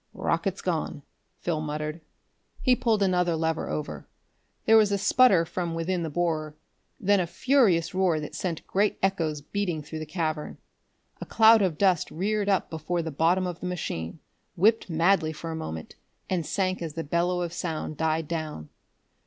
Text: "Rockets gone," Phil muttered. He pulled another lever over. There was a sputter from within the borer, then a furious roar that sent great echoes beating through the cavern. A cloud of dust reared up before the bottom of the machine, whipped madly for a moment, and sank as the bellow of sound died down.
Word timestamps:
"Rockets 0.15 0.63
gone," 0.63 1.03
Phil 1.37 1.61
muttered. 1.61 2.01
He 2.63 2.75
pulled 2.75 3.03
another 3.03 3.35
lever 3.35 3.69
over. 3.69 4.07
There 4.65 4.75
was 4.75 4.91
a 4.91 4.97
sputter 4.97 5.45
from 5.45 5.75
within 5.75 6.01
the 6.01 6.09
borer, 6.09 6.55
then 6.99 7.19
a 7.19 7.27
furious 7.27 7.93
roar 7.93 8.19
that 8.19 8.33
sent 8.33 8.65
great 8.65 8.97
echoes 9.03 9.41
beating 9.41 9.83
through 9.83 9.99
the 9.99 10.07
cavern. 10.07 10.57
A 11.21 11.25
cloud 11.27 11.61
of 11.61 11.77
dust 11.77 12.09
reared 12.09 12.49
up 12.49 12.67
before 12.71 13.03
the 13.03 13.11
bottom 13.11 13.45
of 13.45 13.59
the 13.59 13.67
machine, 13.67 14.17
whipped 14.55 14.89
madly 14.89 15.31
for 15.33 15.51
a 15.51 15.55
moment, 15.55 15.93
and 16.31 16.47
sank 16.47 16.81
as 16.81 16.93
the 16.95 17.03
bellow 17.03 17.43
of 17.43 17.53
sound 17.53 17.95
died 17.95 18.27
down. 18.27 18.69